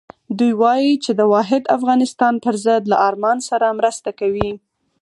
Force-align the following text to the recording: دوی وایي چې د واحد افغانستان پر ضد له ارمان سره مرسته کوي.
دوی 0.37 0.53
وایي 0.61 0.93
چې 1.03 1.11
د 1.19 1.21
واحد 1.33 1.63
افغانستان 1.77 2.33
پر 2.43 2.55
ضد 2.65 2.83
له 2.91 2.97
ارمان 3.07 3.37
سره 3.49 3.75
مرسته 3.79 4.09
کوي. 4.19 4.51